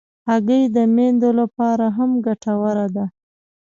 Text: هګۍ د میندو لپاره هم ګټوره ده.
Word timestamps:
هګۍ 0.29 0.63
د 0.75 0.77
میندو 0.95 1.29
لپاره 1.39 1.85
هم 1.97 2.11
ګټوره 2.25 2.87
ده. 2.95 3.05